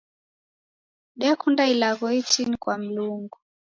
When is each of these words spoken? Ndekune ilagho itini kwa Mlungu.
Ndekune 1.15 1.63
ilagho 1.73 2.07
itini 2.19 2.55
kwa 2.61 2.75
Mlungu. 2.83 3.37